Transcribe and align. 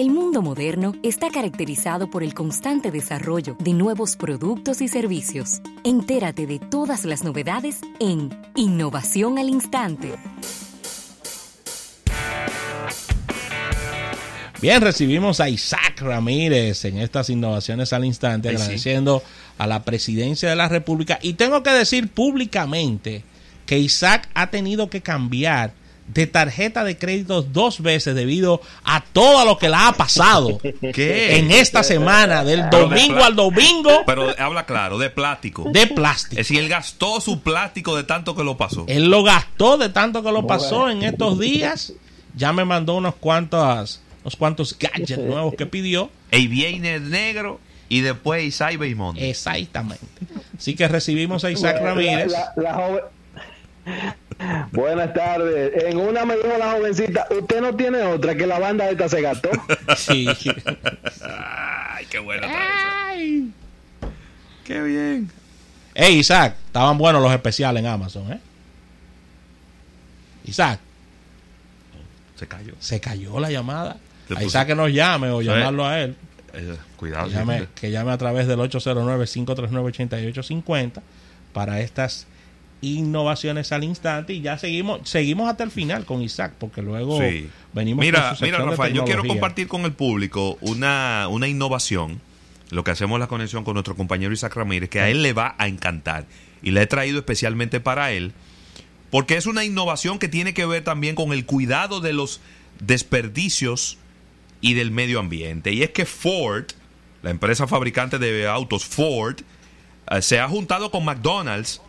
El 0.00 0.08
mundo 0.08 0.40
moderno 0.40 0.94
está 1.02 1.28
caracterizado 1.28 2.08
por 2.08 2.22
el 2.22 2.32
constante 2.32 2.90
desarrollo 2.90 3.54
de 3.58 3.74
nuevos 3.74 4.16
productos 4.16 4.80
y 4.80 4.88
servicios. 4.88 5.60
Entérate 5.84 6.46
de 6.46 6.58
todas 6.58 7.04
las 7.04 7.22
novedades 7.22 7.80
en 7.98 8.30
Innovación 8.56 9.38
al 9.38 9.50
Instante. 9.50 10.14
Bien, 14.62 14.80
recibimos 14.80 15.38
a 15.38 15.50
Isaac 15.50 16.00
Ramírez 16.00 16.82
en 16.86 16.96
estas 16.96 17.28
innovaciones 17.28 17.92
al 17.92 18.06
instante, 18.06 18.48
agradeciendo 18.48 19.22
a 19.58 19.66
la 19.66 19.82
presidencia 19.84 20.48
de 20.48 20.56
la 20.56 20.70
República. 20.70 21.18
Y 21.20 21.34
tengo 21.34 21.62
que 21.62 21.72
decir 21.72 22.08
públicamente 22.08 23.22
que 23.66 23.78
Isaac 23.78 24.30
ha 24.32 24.46
tenido 24.46 24.88
que 24.88 25.02
cambiar 25.02 25.74
de 26.12 26.26
tarjeta 26.26 26.84
de 26.84 26.98
crédito 26.98 27.42
dos 27.42 27.82
veces 27.82 28.14
debido 28.14 28.60
a 28.84 29.00
todo 29.00 29.44
lo 29.44 29.58
que 29.58 29.68
le 29.68 29.76
ha 29.76 29.92
pasado 29.92 30.60
en 30.82 31.50
esta 31.50 31.82
semana, 31.82 32.44
del 32.44 32.68
domingo 32.70 33.22
al 33.22 33.36
domingo. 33.36 34.02
Pero 34.06 34.34
habla 34.38 34.66
claro, 34.66 34.98
de 34.98 35.10
plástico. 35.10 35.70
De 35.72 35.86
plástico. 35.86 36.40
Es 36.40 36.48
decir, 36.48 36.62
él 36.62 36.68
gastó 36.68 37.20
su 37.20 37.40
plástico 37.40 37.96
de 37.96 38.04
tanto 38.04 38.34
que 38.34 38.44
lo 38.44 38.56
pasó. 38.56 38.84
Él 38.88 39.10
lo 39.10 39.22
gastó 39.22 39.78
de 39.78 39.88
tanto 39.88 40.22
que 40.22 40.32
lo 40.32 40.46
pasó 40.46 40.90
en 40.90 41.02
estos 41.02 41.38
días. 41.38 41.92
Ya 42.36 42.52
me 42.52 42.64
mandó 42.64 42.96
unos 42.96 43.14
cuantos 43.16 44.00
unos 44.22 44.36
cuantos 44.36 44.76
gadgets 44.78 45.18
nuevos 45.18 45.54
que 45.54 45.66
pidió. 45.66 46.10
Y 46.30 46.46
viene 46.46 47.00
negro 47.00 47.60
y 47.88 48.02
después 48.02 48.44
Isaac 48.44 48.78
Beimont. 48.78 49.18
Exactamente. 49.20 50.04
Así 50.56 50.74
que 50.74 50.86
recibimos 50.86 51.44
a 51.44 51.50
Isaac 51.50 51.80
Ramírez. 51.82 52.32
Buenas 54.72 55.14
tardes. 55.14 55.84
En 55.84 55.98
una 55.98 56.24
me 56.24 56.36
dijo 56.36 56.56
la 56.58 56.72
jovencita, 56.72 57.26
usted 57.30 57.60
no 57.60 57.76
tiene 57.76 58.02
otra 58.02 58.34
que 58.34 58.46
la 58.46 58.58
banda 58.58 58.88
esta 58.88 59.08
se 59.08 59.20
gastó. 59.20 59.50
Sí. 59.96 60.26
Ay, 61.22 62.06
qué 62.08 62.18
buena 62.18 62.46
Ay. 62.48 63.50
Qué 64.64 64.80
bien. 64.82 65.30
Hey, 65.94 66.18
Isaac, 66.18 66.54
estaban 66.66 66.96
buenos 66.96 67.22
los 67.22 67.32
especiales 67.32 67.82
en 67.82 67.88
Amazon, 67.88 68.32
¿eh? 68.32 68.40
Isaac. 70.44 70.78
Se 72.36 72.46
cayó. 72.46 72.74
Se 72.78 73.00
cayó 73.00 73.40
la 73.40 73.50
llamada. 73.50 73.96
A 74.34 74.44
Isaac 74.44 74.68
que 74.68 74.74
nos 74.74 74.90
llame 74.92 75.28
o 75.30 75.42
llamarlo 75.42 75.86
a 75.86 76.00
él. 76.00 76.16
Eh, 76.54 76.76
cuidado. 76.96 77.28
Que 77.28 77.34
llame, 77.34 77.66
que 77.74 77.90
llame 77.90 78.12
a 78.12 78.18
través 78.18 78.46
del 78.46 78.60
809-539-8850 78.60 81.02
para 81.52 81.80
estas 81.80 82.26
innovaciones 82.82 83.72
al 83.72 83.84
instante 83.84 84.32
y 84.32 84.40
ya 84.40 84.56
seguimos 84.56 85.08
seguimos 85.08 85.50
hasta 85.50 85.64
el 85.64 85.70
final 85.70 86.06
con 86.06 86.22
Isaac 86.22 86.54
porque 86.58 86.80
luego 86.80 87.18
venimos 87.74 88.02
mira 88.02 88.34
mira 88.40 88.58
Rafael 88.58 88.94
yo 88.94 89.04
quiero 89.04 89.24
compartir 89.24 89.68
con 89.68 89.82
el 89.82 89.92
público 89.92 90.56
una, 90.62 91.26
una 91.28 91.46
innovación 91.46 92.20
lo 92.70 92.82
que 92.82 92.90
hacemos 92.90 93.20
la 93.20 93.26
conexión 93.26 93.64
con 93.64 93.74
nuestro 93.74 93.96
compañero 93.96 94.32
Isaac 94.32 94.54
Ramírez 94.54 94.88
que 94.88 95.00
a 95.00 95.10
él 95.10 95.22
le 95.22 95.32
va 95.34 95.54
a 95.58 95.68
encantar 95.68 96.24
y 96.62 96.70
la 96.70 96.82
he 96.82 96.86
traído 96.86 97.18
especialmente 97.18 97.80
para 97.80 98.12
él 98.12 98.32
porque 99.10 99.36
es 99.36 99.46
una 99.46 99.64
innovación 99.64 100.18
que 100.18 100.28
tiene 100.28 100.54
que 100.54 100.64
ver 100.64 100.82
también 100.84 101.14
con 101.14 101.32
el 101.32 101.44
cuidado 101.44 102.00
de 102.00 102.12
los 102.12 102.40
desperdicios 102.78 103.98
y 104.60 104.74
del 104.74 104.92
medio 104.92 105.18
ambiente. 105.18 105.72
Y 105.72 105.82
es 105.82 105.90
que 105.90 106.06
Ford 106.06 106.66
la 107.22 107.30
empresa 107.30 107.66
fabricante 107.66 108.18
de 108.18 108.48
autos 108.48 108.84
Ford 108.84 109.40
eh, 110.10 110.22
se 110.22 110.40
ha 110.40 110.48
juntado 110.48 110.90
con 110.90 111.04
McDonald's 111.04 111.80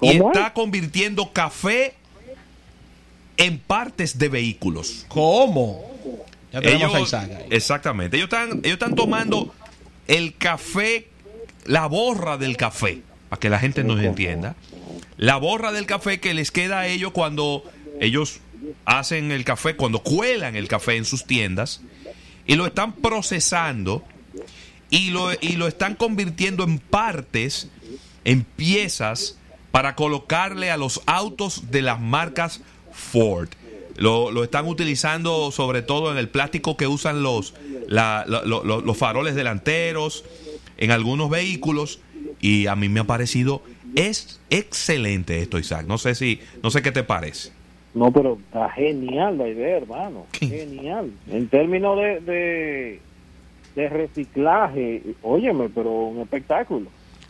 y 0.00 0.08
está 0.10 0.52
convirtiendo 0.52 1.32
café 1.32 1.94
en 3.36 3.58
partes 3.58 4.18
de 4.18 4.28
vehículos. 4.28 5.06
¿Cómo? 5.08 5.84
Ya 6.52 6.60
tenemos 6.60 7.14
Exactamente. 7.50 8.16
Ellos 8.16 8.28
están, 8.32 8.60
ellos 8.62 8.74
están 8.74 8.94
tomando 8.94 9.54
el 10.08 10.36
café, 10.36 11.08
la 11.64 11.86
borra 11.86 12.36
del 12.36 12.56
café, 12.56 13.02
para 13.28 13.40
que 13.40 13.48
la 13.48 13.58
gente 13.58 13.84
nos 13.84 14.02
entienda. 14.02 14.56
La 15.16 15.36
borra 15.36 15.72
del 15.72 15.86
café 15.86 16.20
que 16.20 16.34
les 16.34 16.50
queda 16.50 16.80
a 16.80 16.86
ellos 16.86 17.12
cuando 17.12 17.64
ellos 18.00 18.40
hacen 18.84 19.32
el 19.32 19.44
café, 19.44 19.76
cuando 19.76 20.02
cuelan 20.02 20.56
el 20.56 20.68
café 20.68 20.96
en 20.96 21.04
sus 21.04 21.24
tiendas, 21.24 21.80
y 22.46 22.56
lo 22.56 22.66
están 22.66 22.94
procesando 22.94 24.04
y 24.90 25.10
lo, 25.10 25.32
y 25.40 25.52
lo 25.52 25.68
están 25.68 25.94
convirtiendo 25.94 26.64
en 26.64 26.78
partes, 26.78 27.68
en 28.24 28.44
piezas 28.44 29.38
para 29.70 29.94
colocarle 29.94 30.70
a 30.70 30.76
los 30.76 31.02
autos 31.06 31.70
de 31.70 31.82
las 31.82 32.00
marcas 32.00 32.62
Ford. 32.92 33.48
Lo, 33.96 34.42
están 34.42 34.66
utilizando 34.66 35.50
sobre 35.50 35.82
todo 35.82 36.10
en 36.10 36.16
el 36.16 36.28
plástico 36.28 36.76
que 36.76 36.86
usan 36.86 37.22
los, 37.22 37.54
los 37.88 38.96
faroles 38.96 39.34
delanteros, 39.34 40.24
en 40.78 40.90
algunos 40.90 41.28
vehículos, 41.28 42.00
y 42.40 42.66
a 42.66 42.76
mí 42.76 42.88
me 42.88 43.00
ha 43.00 43.04
parecido 43.04 43.62
es 43.94 44.40
excelente 44.50 45.40
esto, 45.40 45.58
Isaac. 45.58 45.86
No 45.86 45.98
sé 45.98 46.14
si, 46.14 46.40
no 46.62 46.70
sé 46.70 46.82
qué 46.82 46.92
te 46.92 47.02
parece. 47.02 47.50
No, 47.94 48.12
pero 48.12 48.38
está 48.46 48.70
genial 48.70 49.38
la 49.38 49.48
idea, 49.48 49.78
hermano. 49.78 50.26
Genial. 50.32 51.10
En 51.28 51.48
términos 51.48 51.98
de, 51.98 52.20
de, 52.20 53.00
de 53.74 53.88
reciclaje, 53.88 55.02
óyeme, 55.22 55.68
pero 55.68 55.90
un 55.90 56.20
espectáculo. 56.20 56.88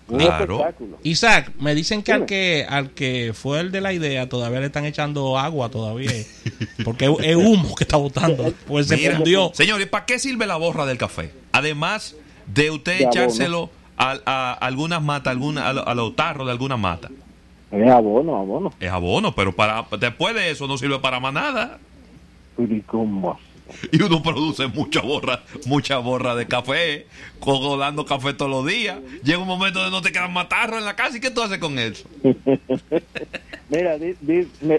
Claro. 0.09 0.65
Isaac, 1.05 1.53
me 1.61 1.75
dicen 1.75 2.03
que 2.03 2.13
al 2.13 2.27
que 2.27 2.67
al 2.69 2.91
que 2.91 3.33
fue 3.33 3.61
el 3.61 3.71
de 3.71 3.81
la 3.81 3.93
idea 3.93 4.29
todavía 4.29 4.61
le 4.61 4.67
están 4.67 4.85
echando 4.85 5.39
agua 5.39 5.69
todavía. 5.71 6.11
Porque 6.85 7.15
es 7.21 7.37
humo 7.37 7.75
que 7.75 7.85
está 7.85 7.97
botando. 7.97 8.53
Pues 8.67 8.89
se 8.89 8.99
fundió. 9.11 9.51
Señores, 9.55 9.87
¿para 9.87 10.07
qué 10.07 10.19
sirve 10.19 10.47
la 10.47 10.57
borra 10.57 10.85
del 10.87 10.99
café? 10.99 11.33
Además 11.53 12.17
de 12.47 12.71
usted 12.71 13.01
echárselo 13.03 13.71
a, 13.97 14.53
algunas 14.55 15.03
matas, 15.03 15.31
alguna, 15.33 15.69
a, 15.69 15.95
los 15.95 16.17
tarros 16.17 16.47
de 16.47 16.53
algunas 16.53 16.79
matas. 16.79 17.11
Es 17.71 17.89
abono, 17.89 18.37
abono. 18.37 18.73
Es 18.81 18.91
abono, 18.91 19.35
pero 19.35 19.55
para 19.55 19.87
después 19.99 20.35
de 20.35 20.51
eso 20.51 20.67
no 20.67 20.77
sirve 20.77 20.99
para 20.99 21.21
más 21.21 21.33
nada. 21.33 21.79
¿Y 22.59 22.81
cómo 22.81 23.39
y 23.93 24.03
uno 24.03 24.23
produce 24.23 24.67
mucha 24.69 25.01
borra, 25.01 25.43
mucha 25.67 25.99
borra 25.99 26.35
de 26.35 26.47
café, 26.47 27.07
colando 27.39 28.05
café 28.05 28.35
todos 28.35 28.51
los 28.51 28.67
días. 28.67 28.99
Llega 29.23 29.39
un 29.39 29.49
momento 29.49 29.83
de 29.83 29.91
no 29.91 30.03
te 30.03 30.13
quedan 30.13 30.33
matarro 30.33 30.79
en 30.79 30.85
la 30.85 30.97
casa 30.97 31.17
y 31.17 31.21
¿qué 31.21 31.31
tú 31.31 31.43
haces 31.43 31.59
con 31.59 31.79
eso? 31.79 32.09
Mira, 33.69 33.97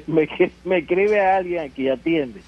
me, 0.07 0.77
escribe 0.77 1.19
a 1.21 1.37
alguien 1.37 1.59
aquí, 1.59 1.87
atiende. 1.87 2.41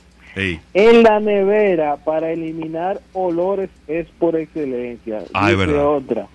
En 0.74 1.04
la 1.04 1.20
nevera 1.20 1.98
para 1.98 2.32
eliminar 2.32 3.00
olores 3.14 3.70
es 3.88 4.08
por 4.18 4.36
excelencia. 4.36 5.24
Ah, 5.34 5.52
otra. 5.86 6.28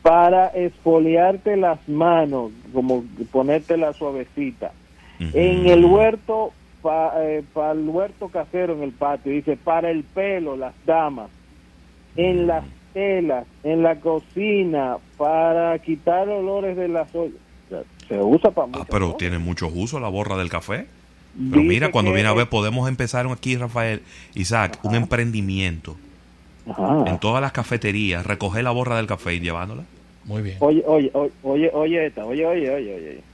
Para 0.00 0.46
esfoliarte 0.48 1.56
las 1.56 1.86
manos, 1.88 2.52
como 2.72 3.04
ponerte 3.30 3.76
la 3.76 3.92
suavecita. 3.92 4.72
En 5.18 5.68
el 5.68 5.84
huerto 5.84 6.52
para 6.82 7.24
eh, 7.24 7.44
el 7.72 7.88
huerto 7.88 8.28
casero 8.28 8.74
en 8.74 8.82
el 8.82 8.92
patio, 8.92 9.32
dice, 9.32 9.56
para 9.56 9.90
el 9.90 10.02
pelo, 10.04 10.56
las 10.56 10.74
damas, 10.84 11.30
en 12.16 12.46
las 12.46 12.64
telas, 12.92 13.46
en 13.62 13.82
la 13.82 13.98
cocina, 14.00 14.98
para 15.16 15.78
quitar 15.78 16.28
olores 16.28 16.76
de 16.76 16.88
las 16.88 17.14
ollas. 17.14 17.40
Se 18.06 18.18
usa 18.18 18.50
para 18.50 18.68
Ah, 18.74 18.86
pero 18.90 19.14
tiene 19.14 19.38
muchos 19.38 19.72
usos 19.74 20.00
la 20.00 20.08
borra 20.08 20.36
del 20.36 20.50
café. 20.50 20.86
Pero 21.50 21.62
mira, 21.62 21.90
cuando 21.90 22.12
viene 22.12 22.28
a 22.28 22.34
ver, 22.34 22.48
podemos 22.48 22.88
empezar 22.88 23.26
aquí, 23.26 23.56
Rafael, 23.56 24.02
Isaac, 24.34 24.78
un 24.82 24.94
emprendimiento. 24.94 25.96
En 27.06 27.18
todas 27.18 27.40
las 27.40 27.52
cafeterías, 27.52 28.26
recoger 28.26 28.64
la 28.64 28.70
borra 28.70 28.96
del 28.96 29.06
café 29.06 29.34
y 29.34 29.40
llevándola. 29.40 29.84
Muy 30.24 30.42
bien. 30.42 30.58
Oye, 30.60 30.82
oye, 30.86 31.10
oye, 31.14 31.32
oye, 31.42 31.70
oye, 31.72 32.06
esta, 32.06 32.24
oye, 32.24 32.46
oye, 32.46 32.70
oye, 32.70 32.94
oye. 32.94 33.31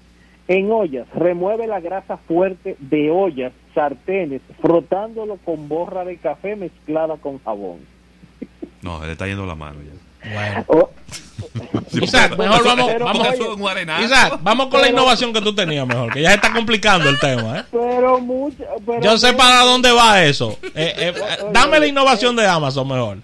En 0.49 0.73
ollas, 0.73 1.07
remueve 1.15 1.67
la 1.67 1.79
grasa 1.79 2.17
fuerte 2.17 2.77
de 2.81 3.11
ollas, 3.11 3.53
sartenes, 3.75 4.41
frotándolo 4.63 5.37
con 5.45 5.69
borra 5.69 6.07
de 6.07 6.17
café 6.17 6.57
mezclada 6.57 7.19
con 7.19 7.39
jabón. 7.45 7.81
No, 8.81 9.05
le 9.05 9.13
está 9.13 9.27
yendo 9.27 9.45
la 9.45 9.55
mano 9.55 9.79
ya. 9.83 10.33
Bueno. 10.33 10.65
Oh. 10.69 10.91
Isaac, 12.03 12.37
mejor 12.37 12.65
vamos, 12.65 12.93
vamos, 12.99 13.29
Isaac, 14.03 14.41
vamos 14.43 14.67
con 14.69 14.81
la 14.81 14.89
innovación 14.89 15.33
que 15.33 15.41
tú 15.41 15.55
tenías 15.55 15.87
mejor, 15.87 16.13
que 16.13 16.23
ya 16.23 16.31
se 16.31 16.37
está 16.37 16.53
complicando 16.53 17.09
el 17.09 17.19
tema. 17.19 17.61
¿eh? 17.61 17.65
Pero 17.71 18.19
mucho, 18.19 18.65
Yo 19.01 19.19
sé 19.19 19.33
para 19.35 19.61
dónde 19.63 19.93
va 19.93 20.25
eso. 20.25 20.59
Eh, 20.75 20.95
eh, 20.97 21.15
dame 21.53 21.79
la 21.79 21.87
innovación 21.87 22.35
de 22.37 22.47
Amazon 22.47 22.89
mejor. 22.89 23.19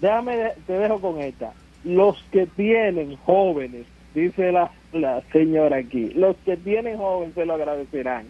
déjame, 0.00 0.52
te 0.66 0.72
dejo 0.72 1.00
con 1.00 1.20
esta. 1.20 1.52
Los 1.84 2.22
que 2.30 2.46
tienen 2.46 3.16
jóvenes, 3.24 3.86
dice 4.14 4.52
la 4.52 4.70
la 4.92 5.22
señora 5.32 5.78
aquí. 5.78 6.10
Los 6.14 6.36
que 6.44 6.56
tienen 6.56 6.98
joven 6.98 7.32
se 7.34 7.44
lo 7.44 7.54
agradecerán. 7.54 8.26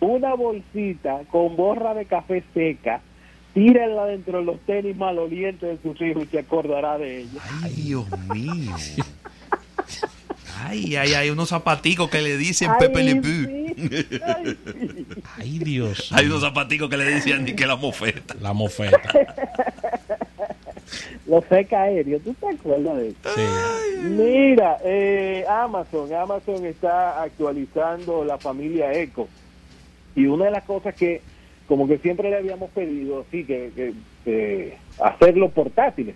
Una 0.00 0.34
bolsita 0.34 1.20
con 1.30 1.56
borra 1.56 1.94
de 1.94 2.04
café 2.04 2.42
seca, 2.52 3.00
tírenla 3.54 4.06
dentro 4.06 4.38
de 4.38 4.44
los 4.44 4.60
tenis 4.60 4.96
malolientes 4.96 5.68
de 5.68 5.78
sus 5.82 6.00
hijos 6.00 6.24
y 6.24 6.26
se 6.26 6.40
acordará 6.40 6.98
de 6.98 7.22
ella. 7.22 7.40
Ay, 7.62 7.72
Dios 7.72 8.06
mío. 8.28 8.72
Ay, 10.66 10.96
ay, 10.96 11.14
hay 11.14 11.30
unos 11.30 11.50
zapaticos 11.50 12.08
que 12.08 12.22
le 12.22 12.36
dicen 12.36 12.70
Pepe 12.78 13.02
Le 13.02 13.20
Ay, 15.38 15.58
Dios. 15.58 16.10
Hay 16.12 16.26
unos 16.26 16.40
zapaticos 16.42 16.88
que 16.88 16.96
le 16.96 17.40
ni 17.40 17.54
que 17.54 17.66
la 17.66 17.76
mofeta. 17.76 18.34
La 18.40 18.52
mofeta. 18.52 19.10
Los 21.26 21.44
seca 21.46 21.82
aéreos, 21.82 22.22
¿tú 22.22 22.34
te 22.34 22.48
acuerdas 22.48 22.96
de 22.96 23.08
eso? 23.08 23.30
Mira, 24.02 24.78
eh, 24.84 25.44
Amazon, 25.48 26.12
Amazon 26.12 26.64
está 26.66 27.22
actualizando 27.22 28.24
la 28.24 28.38
familia 28.38 28.92
Echo. 28.92 29.28
Y 30.14 30.26
una 30.26 30.46
de 30.46 30.50
las 30.50 30.64
cosas 30.64 30.94
que, 30.94 31.22
como 31.66 31.88
que 31.88 31.98
siempre 31.98 32.30
le 32.30 32.36
habíamos 32.36 32.70
pedido, 32.70 33.24
sí, 33.30 33.44
que, 33.44 33.92
que, 34.24 34.76
hacerlo 35.00 35.50
portátiles. 35.50 36.14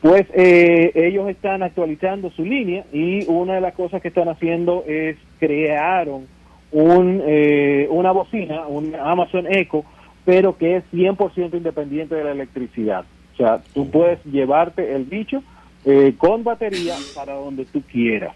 Pues 0.00 0.26
eh, 0.34 0.90
ellos 0.94 1.28
están 1.28 1.62
actualizando 1.62 2.30
su 2.30 2.44
línea 2.44 2.84
y 2.92 3.24
una 3.26 3.54
de 3.54 3.60
las 3.60 3.74
cosas 3.74 4.02
que 4.02 4.08
están 4.08 4.28
haciendo 4.28 4.84
es 4.86 5.16
crearon 5.38 6.26
un, 6.72 7.22
eh, 7.24 7.86
una 7.90 8.10
bocina, 8.10 8.66
un 8.66 8.94
Amazon 8.96 9.46
Echo, 9.48 9.84
pero 10.24 10.56
que 10.56 10.76
es 10.76 10.84
100% 10.92 11.54
independiente 11.54 12.14
de 12.14 12.24
la 12.24 12.32
electricidad. 12.32 13.04
O 13.32 13.36
sea, 13.36 13.62
tú 13.74 13.90
puedes 13.90 14.22
llevarte 14.24 14.94
el 14.94 15.04
bicho 15.04 15.42
eh, 15.84 16.14
con 16.18 16.44
batería 16.44 16.94
para 17.14 17.34
donde 17.34 17.64
tú 17.64 17.82
quieras. 17.82 18.34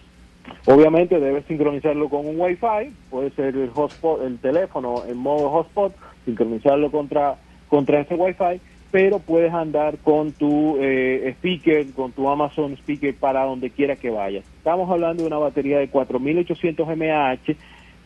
Obviamente 0.66 1.18
debes 1.18 1.44
sincronizarlo 1.46 2.08
con 2.08 2.26
un 2.26 2.40
Wi-Fi, 2.40 2.92
puede 3.10 3.30
ser 3.30 3.56
el 3.56 3.70
hotspot, 3.70 4.22
el 4.22 4.38
teléfono 4.38 5.02
en 5.08 5.16
modo 5.16 5.50
hotspot, 5.50 5.94
sincronizarlo 6.24 6.90
contra 6.90 7.36
contra 7.68 8.00
ese 8.00 8.14
Wi-Fi, 8.14 8.60
pero 8.90 9.18
puedes 9.18 9.52
andar 9.52 9.98
con 9.98 10.32
tu 10.32 10.76
eh, 10.80 11.34
speaker, 11.38 11.86
con 11.92 12.12
tu 12.12 12.28
Amazon 12.28 12.72
speaker 12.74 13.14
para 13.14 13.44
donde 13.44 13.70
quiera 13.70 13.96
que 13.96 14.10
vayas. 14.10 14.44
Estamos 14.58 14.90
hablando 14.90 15.22
de 15.22 15.26
una 15.26 15.38
batería 15.38 15.78
de 15.78 15.88
4800 15.88 16.88
mAh 16.96 17.38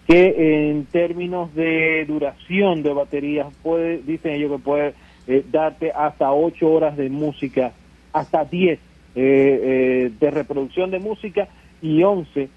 que 0.06 0.68
en 0.68 0.86
términos 0.86 1.54
de 1.54 2.04
duración 2.06 2.82
de 2.82 2.92
batería 2.92 3.46
puede, 3.62 3.98
dicen 3.98 4.32
ellos 4.32 4.50
que 4.52 4.58
puede 4.58 4.94
eh, 5.30 5.44
darte 5.48 5.92
hasta 5.92 6.32
8 6.32 6.68
horas 6.68 6.96
de 6.96 7.08
música, 7.08 7.70
hasta 8.12 8.44
10 8.44 8.80
eh, 8.80 8.80
eh, 9.14 10.10
de 10.18 10.30
reproducción 10.32 10.90
de 10.90 10.98
música 10.98 11.46
y 11.80 12.02
11 12.02 12.48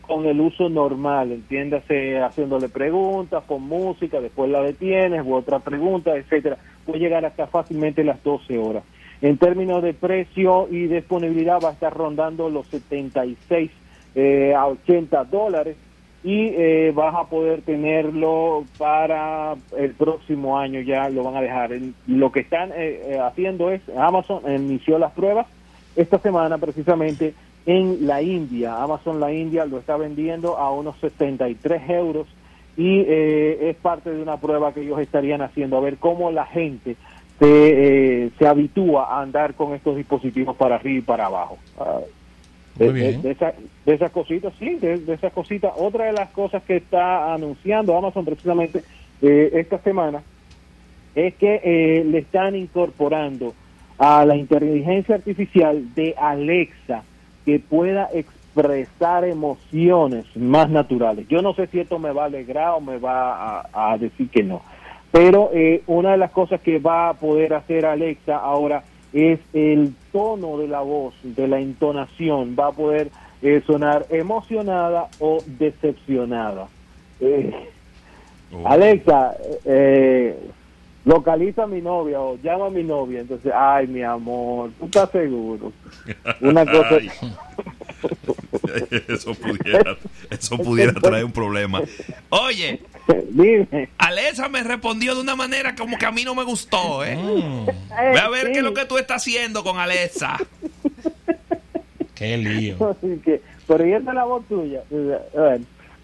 con 0.00 0.26
el 0.26 0.40
uso 0.40 0.68
normal, 0.68 1.30
entiéndase 1.30 2.20
haciéndole 2.20 2.68
preguntas 2.68 3.44
con 3.46 3.62
música, 3.62 4.20
después 4.20 4.50
la 4.50 4.62
detienes 4.62 5.22
u 5.24 5.34
otra 5.34 5.60
pregunta, 5.60 6.16
etcétera, 6.16 6.56
puede 6.84 7.00
llegar 7.00 7.24
hasta 7.24 7.46
fácilmente 7.46 8.02
las 8.02 8.22
12 8.24 8.58
horas. 8.58 8.82
En 9.20 9.36
términos 9.36 9.82
de 9.82 9.94
precio 9.94 10.66
y 10.70 10.86
disponibilidad 10.86 11.60
va 11.62 11.70
a 11.70 11.72
estar 11.72 11.94
rondando 11.94 12.48
los 12.50 12.66
76 12.68 13.70
a 14.56 14.66
80 14.66 15.24
dólares 15.24 15.76
y 16.24 16.48
eh, 16.48 16.92
vas 16.94 17.14
a 17.14 17.24
poder 17.24 17.62
tenerlo 17.62 18.64
para 18.76 19.54
el 19.76 19.92
próximo 19.92 20.58
año 20.58 20.80
ya 20.80 21.08
lo 21.08 21.22
van 21.22 21.36
a 21.36 21.40
dejar. 21.40 21.70
Lo 22.06 22.32
que 22.32 22.40
están 22.40 22.70
eh, 22.72 23.02
eh, 23.06 23.18
haciendo 23.20 23.70
es, 23.70 23.80
Amazon 23.96 24.42
inició 24.52 24.98
las 24.98 25.12
pruebas 25.12 25.46
esta 25.94 26.18
semana 26.18 26.58
precisamente 26.58 27.34
en 27.66 28.06
la 28.06 28.20
India. 28.22 28.82
Amazon 28.82 29.20
la 29.20 29.32
India 29.32 29.64
lo 29.64 29.78
está 29.78 29.96
vendiendo 29.96 30.58
a 30.58 30.72
unos 30.72 30.96
73 30.98 31.88
euros 31.90 32.26
y 32.76 33.00
es 33.00 33.74
parte 33.76 34.10
de 34.10 34.22
una 34.22 34.36
prueba 34.36 34.72
que 34.72 34.82
ellos 34.82 35.00
estarían 35.00 35.42
haciendo, 35.42 35.76
a 35.76 35.80
ver 35.80 35.96
cómo 35.96 36.30
la 36.30 36.46
gente 36.46 36.94
se, 37.40 38.30
se 38.38 38.46
habitúa 38.46 39.06
a 39.06 39.20
andar 39.20 39.54
con 39.54 39.74
estos 39.74 39.96
dispositivos 39.96 40.56
para 40.56 40.76
arriba 40.76 40.98
y 40.98 41.02
para 41.02 41.26
abajo. 41.26 41.58
Ah, 41.76 41.98
de, 42.78 43.18
de, 43.18 43.94
esas 43.94 44.10
cositas, 44.12 44.52
sí, 44.58 44.76
de, 44.76 45.02
esas 45.12 45.32
cositas. 45.32 45.72
Otra 45.76 46.06
de 46.06 46.12
las 46.12 46.30
cosas 46.30 46.62
que 46.62 46.76
está 46.76 47.34
anunciando 47.34 47.96
Amazon 47.96 48.24
precisamente 48.24 48.82
eh, 49.20 49.50
esta 49.54 49.78
semana 49.78 50.22
es 51.14 51.34
que 51.34 51.60
eh, 51.64 52.04
le 52.04 52.18
están 52.18 52.54
incorporando 52.54 53.54
a 53.98 54.24
la 54.24 54.36
inteligencia 54.36 55.16
artificial 55.16 55.94
de 55.94 56.14
Alexa 56.16 57.02
que 57.44 57.58
pueda 57.58 58.08
expresar 58.14 59.24
emociones 59.24 60.24
más 60.36 60.70
naturales. 60.70 61.26
Yo 61.28 61.42
no 61.42 61.54
sé 61.54 61.66
si 61.66 61.80
esto 61.80 61.98
me 61.98 62.12
va 62.12 62.24
a 62.24 62.26
alegrar 62.26 62.74
o 62.74 62.80
me 62.80 62.98
va 62.98 63.66
a, 63.72 63.98
decir 63.98 64.28
que 64.28 64.44
no, 64.44 64.62
pero 65.10 65.50
eh, 65.52 65.82
una 65.86 66.12
de 66.12 66.18
las 66.18 66.30
cosas 66.30 66.60
que 66.60 66.78
va 66.78 67.08
a 67.08 67.14
poder 67.14 67.54
hacer 67.54 67.86
Alexa 67.86 68.36
ahora 68.36 68.84
es 69.12 69.40
el 69.52 69.94
tono 70.12 70.58
de 70.58 70.68
la 70.68 70.80
voz, 70.80 71.14
de 71.22 71.48
la 71.48 71.58
entonación, 71.58 72.56
va 72.58 72.68
a 72.68 72.72
poder 72.72 73.10
eh, 73.42 73.62
sonar 73.66 74.06
emocionada 74.10 75.08
o 75.18 75.42
decepcionada. 75.46 76.68
Eh, 77.20 77.52
oh. 78.52 78.66
Alexa, 78.66 79.36
eh, 79.64 80.38
localiza 81.04 81.64
a 81.64 81.66
mi 81.66 81.80
novia 81.80 82.20
o 82.20 82.36
llama 82.42 82.66
a 82.66 82.70
mi 82.70 82.82
novia. 82.82 83.20
Entonces, 83.20 83.52
ay, 83.54 83.86
mi 83.86 84.02
amor, 84.02 84.70
¿tú 84.78 84.86
estás 84.86 85.10
seguro? 85.10 85.72
Una 86.40 86.66
cosa... 86.66 86.98
eso 89.08 89.34
pudiera, 89.34 89.96
eso 90.30 90.58
pudiera 90.58 90.92
traer 90.94 91.24
un 91.24 91.32
problema. 91.32 91.80
Oye, 92.28 92.80
Dime. 93.30 93.88
Alexa 93.98 94.48
me 94.48 94.62
respondió 94.62 95.14
de 95.14 95.20
una 95.20 95.36
manera 95.36 95.74
como 95.74 95.96
que 95.98 96.06
a 96.06 96.12
mí 96.12 96.24
no 96.24 96.34
me 96.34 96.44
gustó, 96.44 97.04
¿eh? 97.04 97.16
Mm. 97.16 97.66
Ve 98.12 98.18
a 98.18 98.28
ver 98.28 98.52
qué 98.52 98.58
es 98.58 98.64
lo 98.64 98.74
que 98.74 98.84
tú 98.84 98.98
estás 98.98 99.22
haciendo 99.22 99.62
con 99.64 99.78
Alexa. 99.78 100.36
qué 102.14 102.36
lío. 102.36 102.76
pero 103.66 103.84
ella 103.84 103.98
es 103.98 104.04
la 104.04 104.24
voz 104.24 104.44
tuya. 104.46 104.82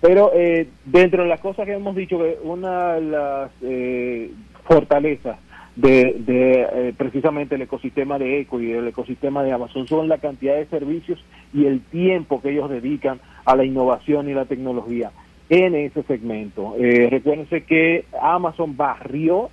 pero 0.00 0.32
eh, 0.34 0.68
dentro 0.84 1.22
de 1.22 1.28
las 1.28 1.40
cosas 1.40 1.66
que 1.66 1.72
hemos 1.72 1.94
dicho, 1.96 2.18
que 2.18 2.38
una 2.42 2.94
de 2.94 3.00
las 3.02 3.50
eh, 3.62 4.30
fortalezas 4.66 5.38
de, 5.76 6.14
de 6.20 6.68
eh, 6.72 6.94
precisamente 6.96 7.56
el 7.56 7.62
ecosistema 7.62 8.18
de 8.18 8.40
Eco 8.40 8.60
y 8.60 8.70
el 8.70 8.86
ecosistema 8.86 9.42
de 9.42 9.52
Amazon 9.52 9.88
son 9.88 10.08
la 10.08 10.18
cantidad 10.18 10.54
de 10.54 10.66
servicios 10.66 11.22
y 11.52 11.66
el 11.66 11.80
tiempo 11.80 12.40
que 12.40 12.50
ellos 12.50 12.70
dedican 12.70 13.20
a 13.44 13.56
la 13.56 13.64
innovación 13.64 14.28
y 14.28 14.34
la 14.34 14.44
tecnología 14.44 15.10
en 15.48 15.74
ese 15.74 16.02
segmento. 16.04 16.74
Eh, 16.78 17.08
recuérdense 17.10 17.64
que 17.64 18.06
Amazon 18.20 18.76
barrió, 18.76 19.50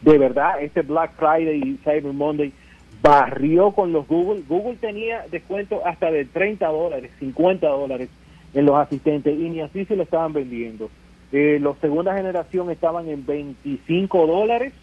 de 0.00 0.18
verdad, 0.18 0.62
este 0.62 0.82
Black 0.82 1.12
Friday 1.16 1.58
y 1.58 1.76
Cyber 1.84 2.12
Monday 2.12 2.52
barrió 3.00 3.72
con 3.72 3.92
los 3.92 4.06
Google. 4.06 4.42
Google 4.48 4.76
tenía 4.76 5.24
descuento 5.30 5.84
hasta 5.86 6.10
de 6.10 6.24
30 6.24 6.66
dólares, 6.68 7.10
50 7.18 7.66
dólares 7.66 8.08
en 8.54 8.66
los 8.66 8.76
asistentes 8.76 9.38
y 9.38 9.48
ni 9.48 9.60
así 9.60 9.84
se 9.84 9.96
lo 9.96 10.02
estaban 10.02 10.32
vendiendo. 10.32 10.90
Eh, 11.32 11.58
los 11.60 11.78
segunda 11.78 12.14
generación 12.14 12.70
estaban 12.70 13.08
en 13.08 13.24
25 13.24 14.26
dólares 14.26 14.74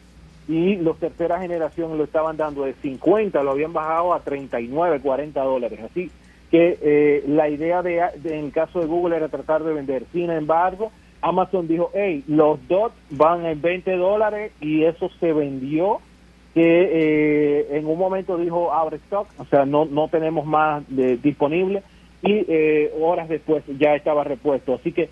y 0.47 0.77
los 0.77 0.97
tercera 0.97 1.39
generación 1.39 1.95
lo 1.95 2.03
estaban 2.03 2.35
dando 2.35 2.63
de 2.63 2.73
50, 2.73 3.43
lo 3.43 3.51
habían 3.51 3.71
bajado 3.71 4.15
a 4.15 4.21
39, 4.21 4.99
40 4.99 5.41
dólares. 5.43 5.79
Así 5.83 6.09
que 6.51 6.77
eh, 6.81 7.23
la 7.27 7.49
idea 7.49 7.81
de, 7.81 7.99
en 8.23 8.45
el 8.45 8.51
caso 8.51 8.79
de 8.79 8.87
Google 8.87 9.17
era 9.17 9.29
tratar 9.29 9.63
de 9.63 9.73
vender. 9.73 10.05
Sin 10.11 10.31
embargo, 10.31 10.91
Amazon 11.21 11.67
dijo, 11.67 11.91
hey, 11.93 12.23
los 12.27 12.59
dots 12.67 12.95
van 13.11 13.45
en 13.45 13.61
20 13.61 13.95
dólares 13.97 14.51
y 14.59 14.83
eso 14.83 15.09
se 15.19 15.33
vendió 15.33 15.99
que 16.53 16.61
eh, 16.63 17.77
en 17.77 17.85
un 17.85 17.99
momento 17.99 18.37
dijo 18.37 18.73
abre 18.73 18.97
stock, 18.97 19.27
o 19.37 19.45
sea, 19.45 19.65
no, 19.65 19.85
no 19.85 20.07
tenemos 20.07 20.45
más 20.45 20.83
disponible 20.87 21.83
y 22.23 22.45
eh, 22.47 22.91
horas 22.99 23.29
después 23.29 23.63
ya 23.77 23.95
estaba 23.95 24.23
repuesto. 24.23 24.73
Así 24.73 24.91
que 24.91 25.09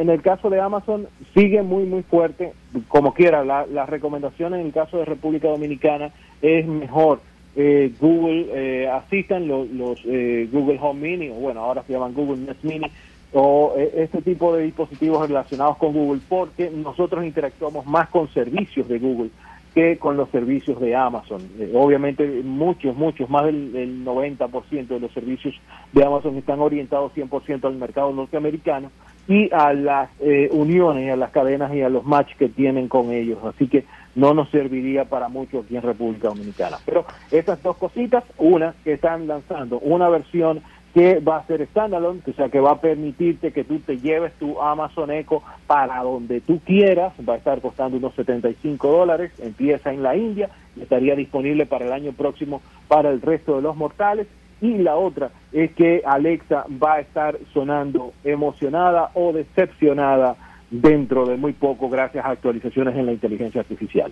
en 0.00 0.08
el 0.08 0.22
caso 0.22 0.48
de 0.48 0.60
Amazon 0.60 1.06
sigue 1.34 1.62
muy, 1.62 1.84
muy 1.84 2.02
fuerte, 2.02 2.52
como 2.88 3.12
quiera, 3.14 3.44
la, 3.44 3.66
la 3.66 3.86
recomendación 3.86 4.54
en 4.54 4.66
el 4.66 4.72
caso 4.72 4.98
de 4.98 5.04
República 5.04 5.48
Dominicana 5.48 6.10
es 6.42 6.66
mejor. 6.66 7.20
Eh, 7.56 7.92
Google 8.00 8.46
eh, 8.52 8.88
Assistant, 8.88 9.46
los, 9.46 9.98
eh, 10.06 10.48
Google 10.50 10.78
Home 10.80 11.00
Mini, 11.00 11.28
o 11.30 11.34
bueno, 11.34 11.60
ahora 11.60 11.82
se 11.84 11.92
llaman 11.92 12.14
Google 12.14 12.38
Nest 12.38 12.64
Mini, 12.64 12.86
o 13.32 13.74
este 13.76 14.22
tipo 14.22 14.54
de 14.54 14.62
dispositivos 14.62 15.26
relacionados 15.28 15.76
con 15.78 15.92
Google, 15.92 16.20
porque 16.28 16.70
nosotros 16.70 17.24
interactuamos 17.24 17.84
más 17.84 18.08
con 18.08 18.28
servicios 18.28 18.86
de 18.88 18.98
Google 18.98 19.30
que 19.74 19.98
con 19.98 20.16
los 20.16 20.28
servicios 20.30 20.80
de 20.80 20.94
Amazon. 20.94 21.42
obviamente 21.74 22.24
muchos, 22.44 22.94
muchos, 22.94 23.28
más 23.28 23.44
del, 23.46 23.72
del 23.72 24.04
90% 24.04 24.86
de 24.86 25.00
los 25.00 25.10
servicios 25.10 25.52
de 25.92 26.04
Amazon 26.04 26.36
están 26.36 26.60
orientados 26.60 27.12
100% 27.12 27.64
al 27.64 27.74
mercado 27.74 28.12
norteamericano, 28.12 28.92
y 29.26 29.48
a 29.52 29.72
las 29.72 30.10
eh, 30.20 30.48
uniones, 30.52 31.12
a 31.12 31.16
las 31.16 31.30
cadenas 31.30 31.72
y 31.74 31.82
a 31.82 31.88
los 31.88 32.04
match 32.04 32.34
que 32.38 32.48
tienen 32.48 32.88
con 32.88 33.10
ellos. 33.10 33.38
Así 33.44 33.68
que 33.68 33.84
no 34.14 34.34
nos 34.34 34.48
serviría 34.50 35.04
para 35.04 35.28
mucho 35.28 35.60
aquí 35.60 35.76
en 35.76 35.82
República 35.82 36.28
Dominicana. 36.28 36.78
Pero 36.84 37.04
esas 37.30 37.62
dos 37.62 37.76
cositas, 37.76 38.24
una 38.38 38.74
que 38.84 38.94
están 38.94 39.26
lanzando, 39.26 39.78
una 39.80 40.08
versión 40.08 40.62
que 40.94 41.18
va 41.18 41.38
a 41.38 41.46
ser 41.46 41.66
standalone, 41.66 42.20
o 42.24 42.32
sea, 42.34 42.48
que 42.48 42.60
va 42.60 42.72
a 42.72 42.80
permitirte 42.80 43.52
que 43.52 43.64
tú 43.64 43.80
te 43.80 43.98
lleves 43.98 44.32
tu 44.34 44.60
Amazon 44.60 45.10
Echo 45.10 45.42
para 45.66 46.00
donde 46.04 46.40
tú 46.40 46.60
quieras, 46.64 47.12
va 47.28 47.34
a 47.34 47.38
estar 47.38 47.60
costando 47.60 47.96
unos 47.96 48.14
75 48.14 48.88
dólares, 48.88 49.32
empieza 49.40 49.92
en 49.92 50.04
la 50.04 50.14
India 50.14 50.50
y 50.76 50.82
estaría 50.82 51.16
disponible 51.16 51.66
para 51.66 51.86
el 51.86 51.92
año 51.92 52.12
próximo 52.12 52.62
para 52.86 53.10
el 53.10 53.20
resto 53.20 53.56
de 53.56 53.62
los 53.62 53.74
mortales 53.74 54.28
y 54.60 54.78
la 54.78 54.94
otra 54.94 55.30
es 55.52 55.72
que 55.72 56.02
Alexa 56.06 56.64
va 56.82 56.94
a 56.94 57.00
estar 57.00 57.38
sonando 57.52 58.12
emocionada 58.22 59.10
o 59.14 59.32
decepcionada 59.32 60.36
dentro 60.70 61.26
de 61.26 61.36
muy 61.36 61.52
poco 61.52 61.88
gracias 61.88 62.24
a 62.24 62.30
actualizaciones 62.30 62.96
en 62.96 63.06
la 63.06 63.12
inteligencia 63.12 63.60
artificial. 63.60 64.10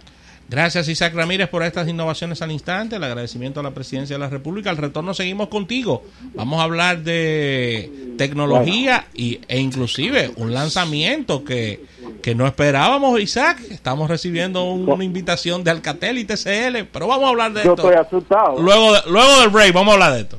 Gracias 0.49 0.89
Isaac 0.89 1.15
Ramírez 1.15 1.49
por 1.49 1.63
estas 1.63 1.89
innovaciones 1.89 2.43
al 2.43 2.53
instante, 2.53 2.97
el 2.97 3.05
agradecimiento 3.05 3.61
a 3.61 3.63
la 3.63 3.71
presidencia 3.71 4.17
de 4.17 4.21
la 4.21 4.29
República. 4.29 4.71
Al 4.71 4.77
retorno 4.77 5.15
seguimos 5.15 5.49
contigo. 5.49 6.05
Vamos 6.35 6.61
a 6.61 6.65
hablar 6.65 7.03
de 7.03 7.91
tecnología 8.19 9.07
y, 9.15 9.41
e 9.49 9.61
inclusive 9.61 10.31
un 10.37 10.53
lanzamiento 10.53 11.45
que, 11.45 11.85
que 12.23 12.35
no 12.35 12.47
esperábamos, 12.47 13.19
Isaac. 13.21 13.61
Estamos 13.71 14.11
recibiendo 14.11 14.65
una 14.65 15.05
invitación 15.05 15.65
de 15.65 15.71
Alcatel 15.71 16.19
y 16.19 16.25
TCL, 16.25 16.85
pero 16.93 17.07
vamos 17.09 17.25
a 17.27 17.29
hablar 17.29 17.53
de 17.53 17.65
Yo 17.65 17.75
esto. 17.75 17.91
estoy 17.91 18.05
asustado. 18.05 18.61
Luego, 18.61 18.93
luego 19.07 19.41
del 19.41 19.51
break, 19.51 19.73
vamos 19.73 19.93
a 19.93 19.95
hablar 19.95 20.13
de 20.15 20.21
esto. 20.21 20.39